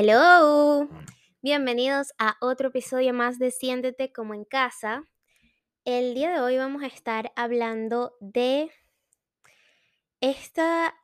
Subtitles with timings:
[0.00, 0.88] Hello,
[1.42, 5.02] bienvenidos a otro episodio más de Siéntete como en casa.
[5.84, 8.70] El día de hoy vamos a estar hablando de
[10.20, 10.94] esta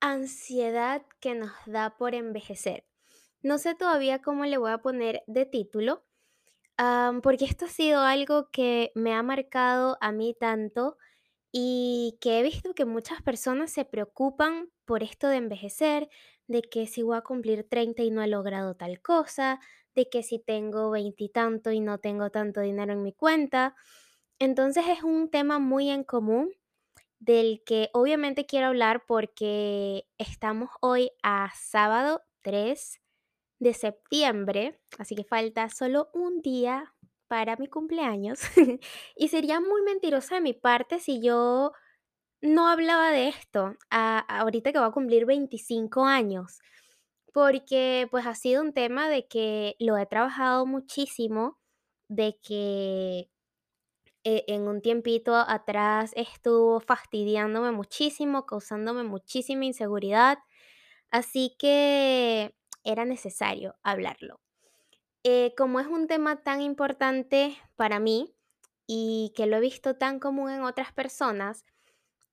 [0.00, 2.86] ansiedad que nos da por envejecer.
[3.42, 6.06] No sé todavía cómo le voy a poner de título,
[7.22, 10.96] porque esto ha sido algo que me ha marcado a mí tanto
[11.52, 16.08] y que he visto que muchas personas se preocupan por esto de envejecer,
[16.48, 19.60] de que si voy a cumplir 30 y no he logrado tal cosa,
[19.94, 23.76] de que si tengo veintitanto y, y no tengo tanto dinero en mi cuenta.
[24.38, 26.52] Entonces es un tema muy en común
[27.18, 33.00] del que obviamente quiero hablar porque estamos hoy a sábado 3
[33.58, 36.94] de septiembre, así que falta solo un día
[37.26, 38.40] para mi cumpleaños
[39.16, 41.72] y sería muy mentirosa de mi parte si yo
[42.40, 46.60] no hablaba de esto ahorita que voy a cumplir 25 años,
[47.32, 51.58] porque pues ha sido un tema de que lo he trabajado muchísimo,
[52.08, 53.30] de que
[54.24, 60.38] e en un tiempito atrás estuvo fastidiándome muchísimo, causándome muchísima inseguridad,
[61.10, 64.40] así que era necesario hablarlo.
[65.24, 68.34] Eh, como es un tema tan importante para mí
[68.86, 71.64] y que lo he visto tan común en otras personas,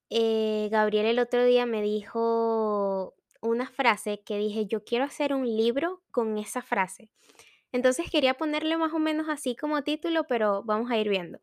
[0.09, 5.45] eh, Gabriel el otro día me dijo una frase que dije: "Yo quiero hacer un
[5.45, 7.09] libro con esa frase".
[7.71, 11.39] Entonces quería ponerle más o menos así como título, pero vamos a ir viendo.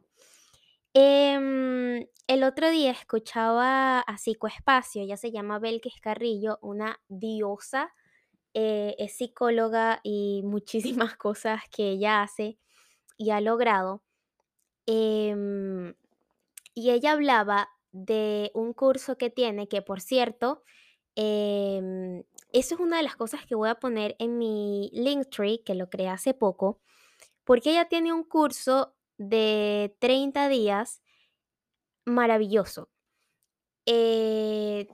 [0.95, 7.95] Em, el otro día escuchaba a Psicoespacio, ella se llama Belkis Carrillo, una diosa,
[8.55, 12.59] eh, es psicóloga y muchísimas cosas que ella hace
[13.19, 14.03] y ha logrado.
[14.87, 15.95] Em,
[16.75, 20.63] y ella hablaba de un curso que tiene, que por cierto,
[21.17, 25.75] em, eso es una de las cosas que voy a poner en mi Linktree, que
[25.75, 26.81] lo creé hace poco,
[27.45, 31.03] porque ella tiene un curso de 30 días
[32.07, 32.91] maravilloso.
[33.87, 34.89] Eh,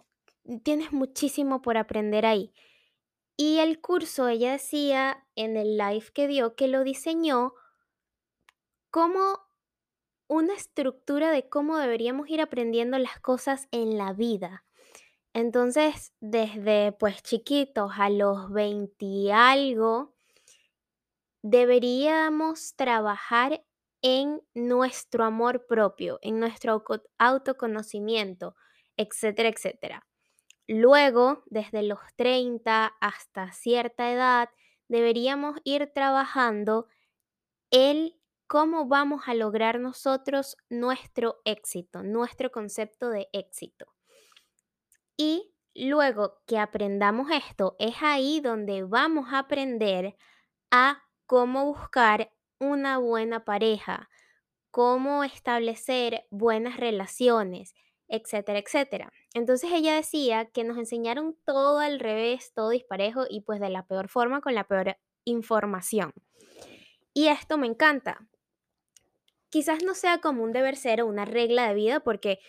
[0.65, 2.53] tienes muchísimo por aprender ahí.
[3.37, 7.55] Y el curso, ella decía en el live que dio que lo diseñó
[8.91, 9.48] como
[10.29, 14.65] una estructura de cómo deberíamos ir aprendiendo las cosas en la vida.
[15.35, 20.15] Entonces, desde pues chiquitos a los 20 y algo,
[21.43, 23.65] deberíamos trabajar
[24.03, 26.85] en nuestro amor propio, en nuestro
[27.19, 28.55] autoconocimiento,
[28.97, 30.07] etcétera, etcétera.
[30.67, 34.51] Luego, desde los 30 hasta cierta edad,
[34.89, 36.87] deberíamos ir trabajando
[37.71, 38.18] el
[38.49, 43.87] cómo vamos a lograr nosotros nuestro éxito, nuestro concepto de éxito.
[45.19, 50.17] Y luego que aprendamos esto, es ahí donde vamos a aprender
[50.71, 54.09] a cómo buscar una buena pareja,
[54.71, 57.75] cómo establecer buenas relaciones,
[58.09, 59.13] etcétera, etcétera.
[59.35, 63.87] Entonces ella decía que nos enseñaron todo al revés, todo disparejo y pues de la
[63.87, 66.15] peor forma con la peor información.
[67.13, 68.27] Y esto me encanta.
[69.51, 72.41] Quizás no sea como un deber ser o una regla de vida porque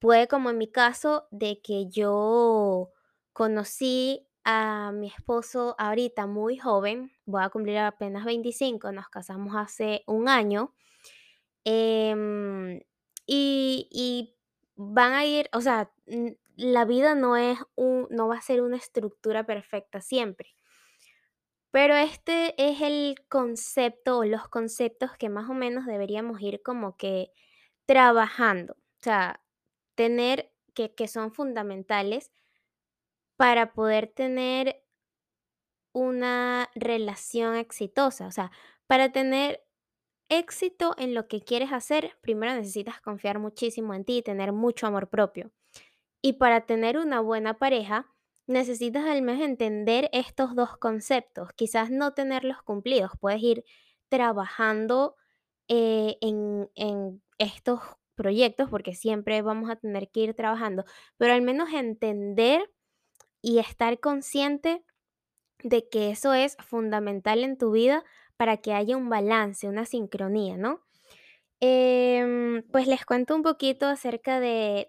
[0.00, 2.92] puede como en mi caso de que yo
[3.32, 10.04] conocí a mi esposo ahorita muy joven, voy a cumplir apenas 25, nos casamos hace
[10.06, 10.74] un año.
[11.64, 12.80] Em,
[13.26, 14.36] y, y
[14.76, 15.92] van a ir, o sea,
[16.56, 20.55] la vida no es un, no va a ser una estructura perfecta siempre.
[21.76, 26.96] Pero este es el concepto o los conceptos que más o menos deberíamos ir como
[26.96, 27.32] que
[27.84, 28.72] trabajando.
[28.72, 29.44] O sea,
[29.94, 32.32] tener que, que son fundamentales
[33.36, 34.86] para poder tener
[35.92, 38.26] una relación exitosa.
[38.26, 38.50] O sea,
[38.86, 39.62] para tener
[40.30, 44.86] éxito en lo que quieres hacer, primero necesitas confiar muchísimo en ti y tener mucho
[44.86, 45.52] amor propio.
[46.22, 48.15] Y para tener una buena pareja,
[48.46, 53.64] necesitas al menos entender estos dos conceptos, quizás no tenerlos cumplidos, puedes ir
[54.08, 55.16] trabajando
[55.68, 57.80] eh, en, estos
[58.14, 60.84] proyectos, porque siempre vamos a tener que ir trabajando,
[61.18, 62.70] pero al menos entender
[63.42, 64.84] y estar consciente
[65.62, 68.04] de que eso es fundamental en tu vida
[68.36, 70.80] para que haya un balance, una sincronía, ¿no?
[71.60, 74.86] Em, pues les cuento un poquito acerca de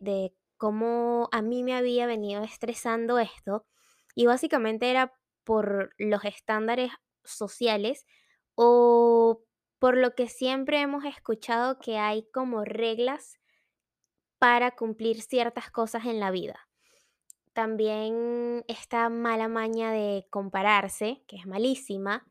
[0.57, 3.65] cómo a mí me había venido estresando esto
[4.15, 5.13] y básicamente era
[5.43, 6.91] por los estándares
[7.23, 8.05] sociales
[8.55, 9.43] o
[9.79, 13.39] por lo que siempre hemos escuchado que hay como reglas
[14.39, 16.67] para cumplir ciertas cosas en la vida.
[17.53, 22.27] también esta mala maña de compararse, que es malísima.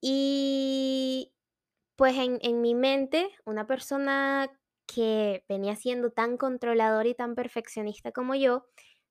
[0.00, 1.32] Y
[1.96, 4.50] pues en, en mi mente, una persona
[4.86, 8.66] que venía siendo tan controladora y tan perfeccionista como yo,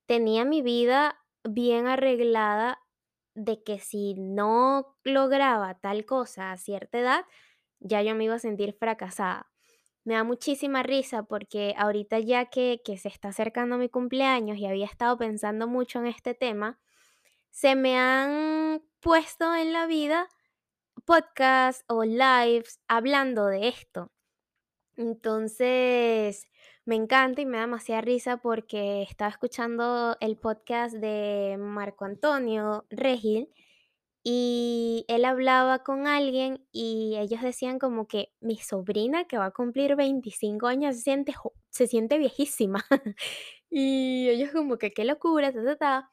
[0.05, 2.79] tenía mi vida bien arreglada
[3.35, 7.25] de que si no lograba tal cosa a cierta edad,
[7.79, 9.51] ya yo me iba a sentir fracasada.
[10.05, 14.65] Me da muchísima risa porque ahorita ya que, que se está acercando mi cumpleaños y
[14.65, 16.79] había estado pensando mucho en este tema,
[17.49, 20.27] se me han puesto en la vida
[21.05, 24.11] podcasts o lives hablando de esto.
[24.95, 26.47] Entonces,
[26.85, 32.85] me encanta y me da demasiada risa porque estaba escuchando el podcast de Marco Antonio
[32.89, 33.49] Regil
[34.23, 39.51] y él hablaba con alguien y ellos decían como que mi sobrina que va a
[39.51, 41.33] cumplir 25 años se siente,
[41.69, 42.85] se siente viejísima.
[43.69, 46.11] y ellos como que qué locura, ta, ta, ta.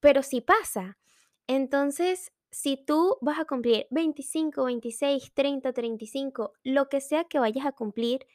[0.00, 0.98] Pero sí pasa.
[1.46, 7.64] Entonces, si tú vas a cumplir 25, 26, 30, 35, lo que sea que vayas
[7.64, 8.26] a cumplir,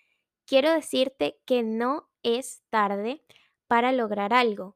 [0.45, 3.23] quiero decirte que no es tarde
[3.67, 4.75] para lograr algo.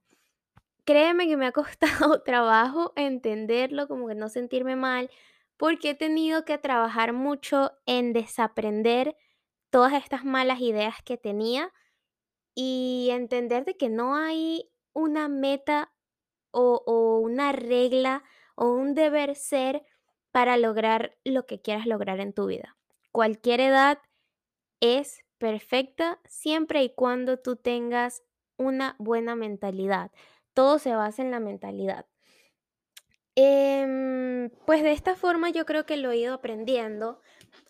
[0.85, 5.09] Créeme que me ha costado trabajo entenderlo, como que no sentirme mal,
[5.57, 9.17] porque he tenido que trabajar mucho en desaprender
[9.71, 11.73] todas estas malas ideas que tenía
[12.53, 15.91] y entender de que no hay una meta
[16.51, 18.23] o, o una regla
[18.62, 19.81] o un deber ser
[20.31, 22.78] para lograr lo que quieras lograr en tu vida.
[23.12, 23.98] Cualquier edad
[24.80, 28.22] es perfecta siempre y cuando tú tengas
[28.58, 30.12] una buena mentalidad.
[30.54, 32.06] Todo se basa en la mentalidad.
[33.36, 37.19] Em, pues de esta forma yo creo que lo he ido aprendiendo.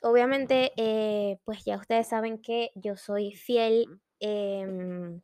[0.02, 3.88] Obviamente, eh, pues ya ustedes saben que yo soy fiel,
[4.20, 5.22] em,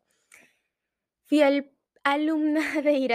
[1.25, 1.76] fiel
[2.13, 3.12] alumna de ir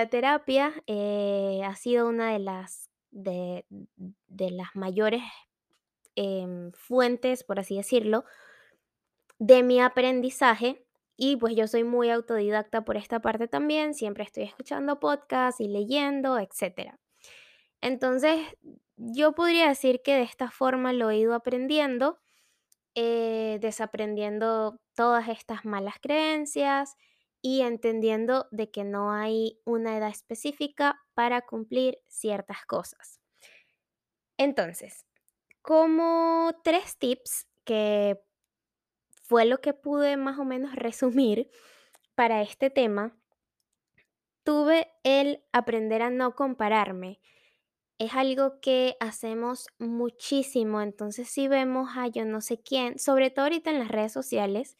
[0.86, 3.64] eh, ha sido una de las, de,
[4.28, 5.22] las mayores
[6.14, 8.24] em, fuentes, por así decirlo,
[9.38, 10.84] de mi aprendizaje.
[11.16, 15.68] Y pues yo soy muy autodidacta por esta parte también, siempre estoy escuchando podcasts y
[15.68, 16.98] leyendo, etcétera.
[17.80, 18.40] Entonces,
[18.96, 22.18] yo podría decir que de esta forma lo he ido aprendiendo,
[22.94, 26.96] eh, desaprendiendo todas estas malas creencias
[27.42, 33.20] y entendiendo de que no hay una edad específica para cumplir ciertas cosas.
[34.38, 35.04] Entonces,
[35.60, 38.20] como tres tips que
[39.24, 41.50] fue lo que pude más o menos resumir
[42.14, 43.16] para este tema,
[44.44, 47.20] tuve el aprender a no compararme.
[47.98, 53.44] Es algo que hacemos muchísimo, entonces si vemos a yo no sé quién, sobre todo
[53.44, 54.76] ahorita en las redes sociales,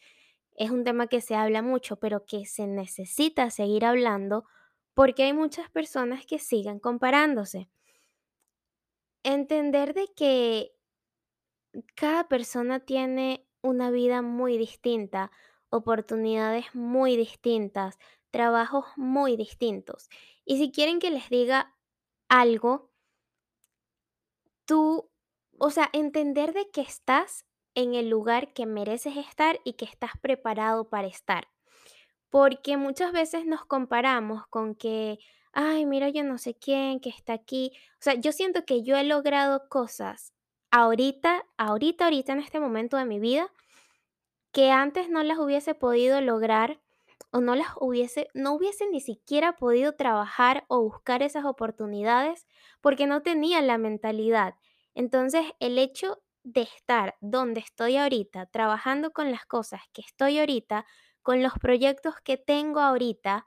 [0.55, 4.45] es un tema que se habla mucho, pero que se necesita seguir hablando
[4.93, 7.69] porque hay muchas personas que siguen comparándose.
[9.23, 10.75] Entender de que
[11.95, 15.31] cada persona tiene una vida muy distinta,
[15.69, 17.97] oportunidades muy distintas,
[18.29, 20.09] trabajos muy distintos.
[20.45, 21.75] Y si quieren que les diga
[22.27, 22.91] algo,
[24.65, 25.09] tú,
[25.57, 27.45] o sea, entender de que estás
[27.75, 31.47] en el lugar que mereces estar y que estás preparado para estar.
[32.29, 35.19] Porque muchas veces nos comparamos con que,
[35.51, 37.71] ay, mira, yo no sé quién que está aquí.
[37.93, 40.33] O sea, yo siento que yo he logrado cosas
[40.71, 43.51] ahorita, ahorita, ahorita en este momento de mi vida
[44.51, 46.79] que antes no las hubiese podido lograr
[47.31, 52.47] o no las hubiese, no hubiese ni siquiera podido trabajar o buscar esas oportunidades
[52.81, 54.55] porque no tenía la mentalidad.
[54.95, 60.85] Entonces, el hecho de estar donde estoy ahorita, trabajando con las cosas que estoy ahorita,
[61.21, 63.45] con los proyectos que tengo ahorita,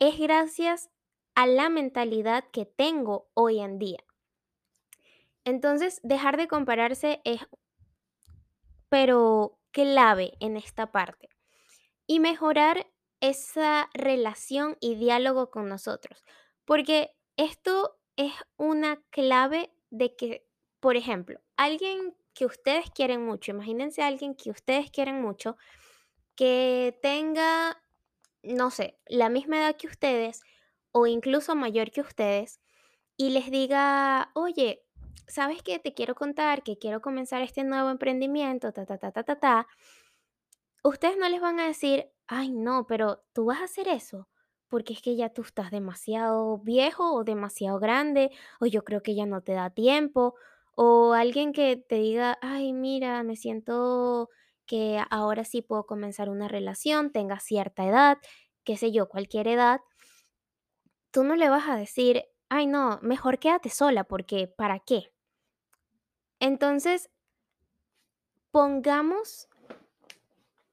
[0.00, 0.90] es gracias
[1.34, 3.98] a la mentalidad que tengo hoy en día.
[5.44, 7.40] Entonces, dejar de compararse es,
[8.88, 11.28] pero clave en esta parte.
[12.06, 12.86] y mejorar
[13.20, 16.24] esa relación y diálogo con nosotros.
[16.64, 20.45] Porque esto es una clave de que,
[20.86, 25.56] por ejemplo, alguien que ustedes quieren mucho, imagínense alguien que ustedes quieren mucho,
[26.36, 27.82] que tenga,
[28.44, 30.42] no sé, la misma edad que ustedes
[30.92, 32.60] o incluso mayor que ustedes
[33.16, 34.84] y les diga, oye,
[35.26, 35.80] ¿sabes qué?
[35.80, 39.68] Te quiero contar que quiero comenzar este nuevo emprendimiento, ta, ta, ta, ta, ta, ta.
[40.84, 44.28] Ustedes no les van a decir: "Ay, no, pero tú vas a hacer eso,
[44.68, 49.14] porque es que ya tú estás demasiado viejo o demasiado grande, o yo creo que
[49.14, 50.34] ya no te da tiempo",
[50.76, 54.30] o alguien que te diga: "Ay, mira, me siento
[54.66, 58.18] que ahora sí puedo comenzar una relación, tenga cierta edad",
[58.64, 59.80] qué sé yo, cualquier edad.
[61.10, 65.12] tú no le vas a decir, ay no, mejor quédate sola porque ¿para qué?
[66.40, 67.10] Entonces,
[68.50, 69.48] pongamos,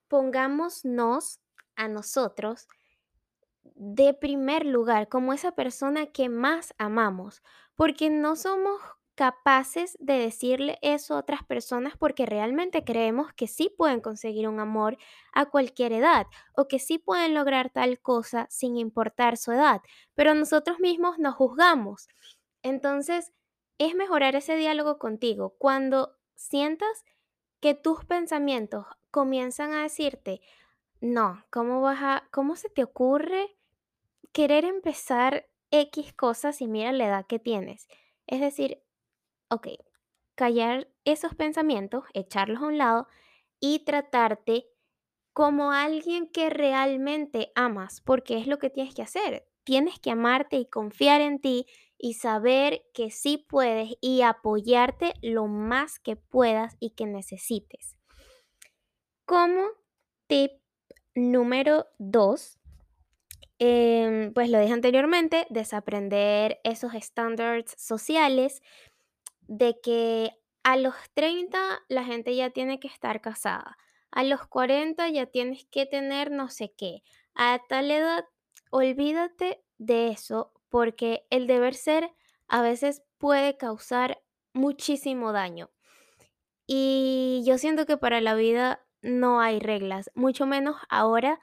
[0.10, 1.40] pongámonos
[1.76, 2.68] a nosotros
[3.76, 7.42] de primer lugar, como esa persona que más amamos,
[7.76, 8.82] porque no somos
[9.16, 14.60] capaces de decirle eso a otras personas porque realmente creemos que sí pueden conseguir un
[14.60, 14.98] amor
[15.34, 19.82] a cualquier edad o que sí pueden lograr tal cosa sin importar su edad,
[20.16, 22.08] pero nosotros mismos nos juzgamos.
[22.64, 23.32] Entonces,
[23.78, 27.04] es mejorar ese diálogo contigo cuando sientas
[27.60, 30.42] que tus pensamientos comienzan a decirte,
[31.02, 33.56] no, ¿cómo vas a, cómo se te ocurre
[34.32, 37.88] querer empezar X cosas y mira la edad que tienes?
[38.26, 38.82] Es decir,
[39.54, 39.68] ok,
[40.36, 43.08] callar esos pensamientos, echarlos a un lado
[43.60, 44.68] y tratarte
[45.34, 49.48] como alguien que realmente amas, porque es lo que tienes que hacer.
[49.64, 51.66] Tienes que amarte y confiar en ti
[51.98, 57.96] y saber que sí puedes y apoyarte lo más que puedas y que necesites.
[59.26, 59.70] Como
[60.28, 60.52] tip
[61.16, 62.60] número dos,
[63.58, 68.62] em, pues lo dije anteriormente, desaprender esos estándares sociales
[69.48, 70.32] de que
[70.64, 73.78] a los 30 la gente ya tiene que estar casada,
[74.12, 77.04] a los 40 ya tienes que tener no sé qué,
[77.36, 78.26] a tal edad,
[78.72, 82.12] olvídate de eso porque el deber ser
[82.48, 84.22] a veces puede causar
[84.54, 85.70] muchísimo daño.
[86.66, 91.40] Y yo siento que para la vida no hay reglas, mucho menos ahora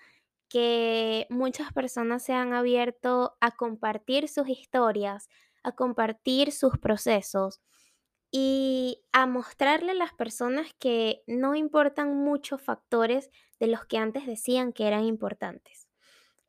[0.48, 5.28] que muchas personas se han abierto a compartir sus historias,
[5.62, 7.60] a compartir sus procesos
[8.30, 14.26] y a mostrarle a las personas que no importan muchos factores de los que antes
[14.26, 15.88] decían que eran importantes.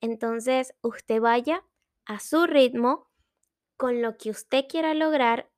[0.02, 1.66] Entonces, usted vaya
[2.06, 3.10] a su ritmo
[3.78, 5.52] con lo que usted quiera lograr,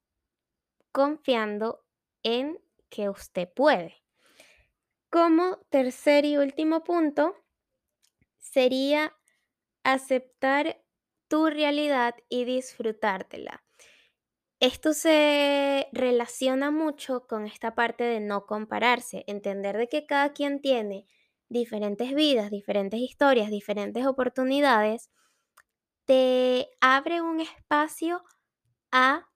[0.94, 1.84] confiando
[2.24, 2.58] en
[2.90, 4.02] que usted puede.
[5.10, 7.38] Como tercer y último punto,
[8.40, 9.18] sería
[9.84, 10.84] aceptar
[11.28, 13.63] tu realidad y disfrutártela.
[14.64, 20.62] Esto se relaciona mucho con esta parte de no compararse, entender de que cada quien
[20.62, 21.06] tiene
[21.50, 25.12] diferentes vidas, diferentes historias, diferentes oportunidades,
[26.06, 28.24] te abre un espacio
[28.90, 29.28] a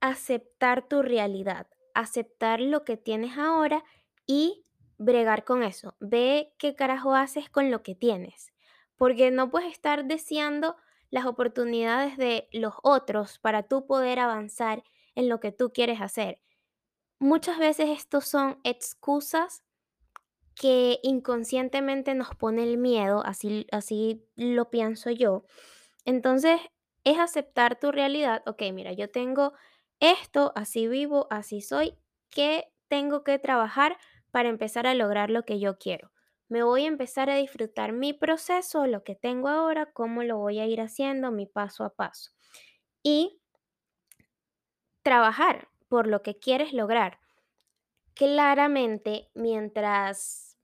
[0.00, 3.84] aceptar tu realidad, aceptar lo que tienes ahora
[4.26, 4.64] y
[4.96, 5.96] bregar con eso.
[6.00, 8.54] Ve qué carajo haces con lo que tienes,
[8.96, 10.76] porque no puedes estar deseando
[11.10, 14.84] las oportunidades de los otros para tú poder avanzar
[15.14, 16.40] en lo que tú quieres hacer.
[17.18, 19.64] Muchas veces estos son excusas
[20.54, 25.44] que inconscientemente nos pone el miedo, así, así lo pienso yo.
[26.04, 26.60] Entonces,
[27.04, 28.42] es aceptar tu realidad.
[28.46, 29.52] Ok, mira, yo tengo
[30.00, 31.94] esto, así vivo, así soy,
[32.30, 33.98] ¿qué tengo que trabajar
[34.30, 36.10] para empezar a lograr lo que yo quiero?
[36.48, 40.58] Me voy a empezar a disfrutar mi proceso, lo que tengo ahora, cómo lo voy
[40.58, 42.30] a ir haciendo, mi paso a paso.
[43.02, 43.40] Y
[45.02, 47.18] trabajar por lo que quieres lograr.
[48.14, 50.58] Claramente, mientras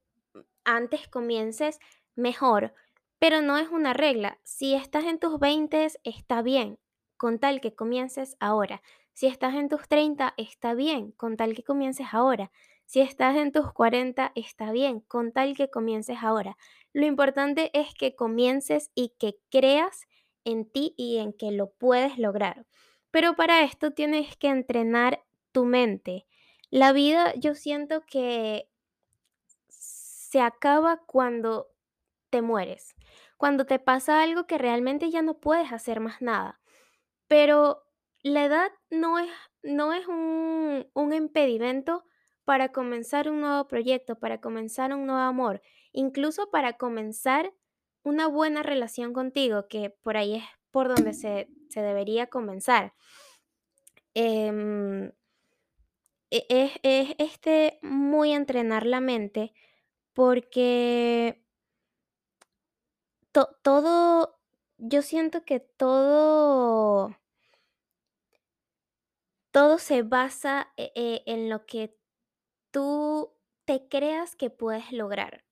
[0.65, 1.79] antes comiences,
[2.15, 2.75] mejor,
[3.19, 4.39] pero no es una regla.
[4.43, 6.79] Si estás en tus 20, está bien,
[7.17, 8.83] con tal que comiences ahora.
[9.13, 12.51] Si estás en tus 30, está bien, con tal que comiences ahora.
[12.87, 16.57] Si estás en tus 40, está bien, con tal que comiences ahora.
[16.93, 20.07] Lo importante es que comiences y que creas
[20.45, 22.67] en ti y en que lo puedes lograr.
[23.11, 26.27] Pero para esto tienes que entrenar tu mente.
[26.71, 28.69] La vida yo siento que
[29.69, 31.69] se acaba cuando
[32.31, 32.97] te mueres,
[33.37, 36.61] cuando te pasa algo que realmente ya no puedes hacer más nada.
[37.29, 37.85] Pero
[38.23, 39.31] la edad no es,
[39.63, 42.05] no es un, un impedimento
[42.45, 47.53] para comenzar un nuevo proyecto, para comenzar un nuevo amor, incluso para comenzar
[48.03, 52.95] una buena relación contigo, que por ahí es por donde se, debería comenzar.
[54.15, 55.13] Em,
[56.31, 59.53] e, es, es, este muy entrenar la mente
[60.13, 61.45] porque
[63.63, 64.39] todo,
[64.79, 67.17] yo siento que todo,
[69.51, 71.97] todo se basa e, e, en lo que
[72.75, 73.33] tú
[73.67, 75.45] te creas que puedes lograr.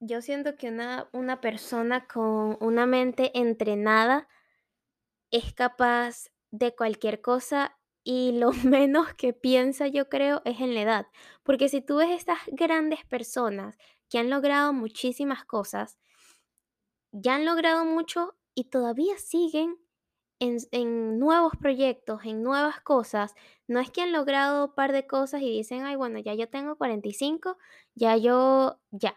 [0.00, 4.28] Yo siento que una, una persona con una mente entrenada
[5.30, 10.80] es capaz de cualquier cosa y lo menos que piensa yo creo es en la
[10.80, 11.06] edad.
[11.42, 13.76] Porque si tú ves estas grandes personas
[14.08, 15.98] que han logrado muchísimas cosas,
[17.12, 19.76] ya han logrado mucho y todavía siguen
[20.40, 23.34] en, nuevos proyectos, en nuevas cosas.
[23.66, 26.48] No es que han logrado un par de cosas y dicen, ay, bueno, ya yo
[26.48, 27.58] tengo 45,
[27.94, 29.14] ya yo, ya.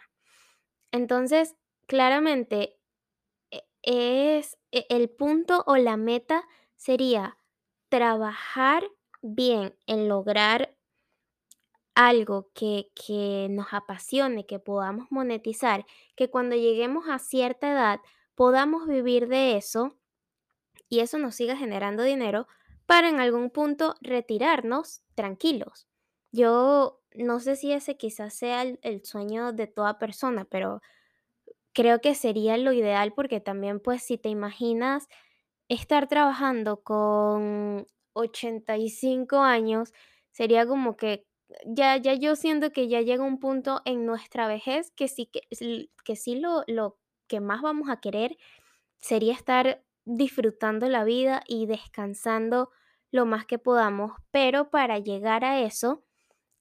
[0.92, 1.56] Entonces,
[1.88, 2.78] claramente,
[3.52, 6.44] e, es e, el punto o la meta
[6.76, 7.38] sería
[7.90, 8.84] trabajar
[9.22, 10.76] bien en lograr
[11.96, 18.00] algo que, que nos apasione, que podamos monetizar, que cuando lleguemos a cierta edad
[18.36, 19.97] podamos vivir de eso
[20.89, 22.48] y eso nos siga generando dinero
[22.86, 25.88] para en algún punto retirarnos tranquilos.
[26.32, 30.82] Yo no sé si ese quizás sea el, sueño de toda persona, pero
[31.74, 35.08] creo que sería lo ideal porque también pues si te imaginas
[35.67, 39.94] estar trabajando con 85 años,
[40.32, 41.27] sería como que
[41.65, 45.41] ya, ya yo siento que ya llega un punto en nuestra vejez que sí, que,
[46.03, 48.38] que sí lo, lo que más vamos a querer
[49.00, 52.72] sería estar disfrutando la vida y descansando
[53.12, 56.04] lo más que podamos, pero para llegar a eso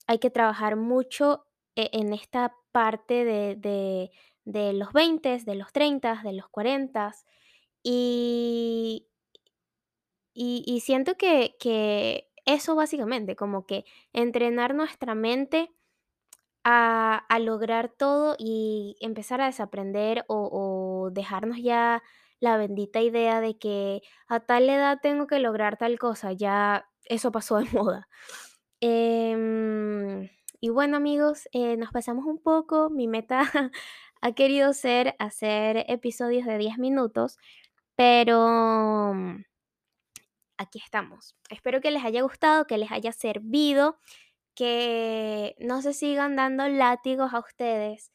[0.07, 3.55] hay que trabajar mucho e- en esta parte de,
[4.45, 7.13] de, los 20, de los 30, de los 40
[7.83, 9.07] y,
[10.33, 15.71] y, siento que, que eso básicamente, como que entrenar nuestra mente
[16.63, 22.03] a, a lograr todo y empezar a desaprender o dejarnos ya
[22.39, 27.31] la bendita idea de que a tal edad tengo que lograr tal cosa, ya eso
[27.31, 28.07] pasó de moda.
[28.81, 30.29] Em,
[30.61, 33.41] y bueno amigos, eh, nos pasamos un poco, mi meta
[34.21, 37.37] ha querido ser hacer episodios de 10 minutos,
[37.95, 39.43] pero mm,
[40.57, 41.35] aquí estamos.
[41.49, 43.97] Espero que les haya gustado, que les haya servido
[44.57, 48.11] que no se sigan dando látigos a ustedes.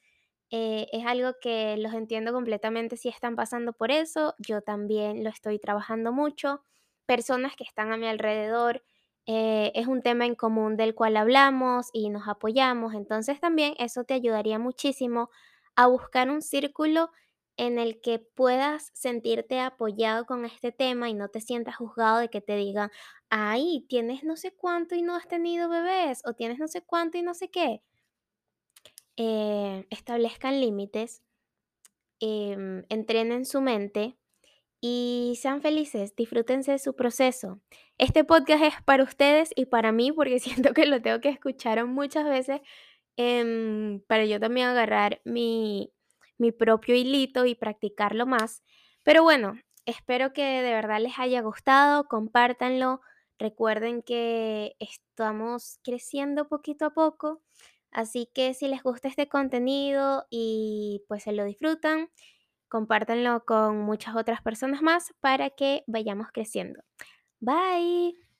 [0.52, 4.34] Eh, es algo que los entiendo completamente si están pasando por eso.
[4.38, 6.62] Yo también lo estoy trabajando mucho.
[7.06, 8.84] Personas que están a mi alrededor,
[9.26, 12.94] eh, es un tema en común del cual hablamos y nos apoyamos.
[12.94, 15.30] Entonces también eso te ayudaría muchísimo
[15.74, 17.10] a buscar un círculo
[17.56, 22.28] en el que puedas sentirte apoyado con este tema y no te sientas juzgado de
[22.30, 22.90] que te digan,
[23.30, 27.18] ay, tienes no sé cuánto y no has tenido bebés, o tienes no sé cuánto
[27.18, 27.82] y no sé qué.
[29.16, 31.22] Eh, establezcan límites,
[32.20, 34.16] em, entrenen su mente
[34.80, 37.60] y sean felices, disfrútense de su proceso.
[37.98, 41.84] Este podcast es para ustedes y para mí porque siento que lo tengo que escuchar
[41.86, 42.60] muchas veces
[43.16, 45.92] em, para yo también agarrar mi,
[46.38, 48.62] mi propio hilito y practicarlo más.
[49.04, 49.54] Pero bueno,
[49.86, 53.00] espero que de verdad les haya gustado, compártanlo.
[53.38, 57.42] Recuerden que estamos creciendo poquito a poco,
[57.92, 62.08] así que si les gusta este contenido y pues se lo disfrutan,
[62.68, 66.82] compártanlo con muchas otras personas más para que vayamos creciendo.
[67.40, 68.31] Bye.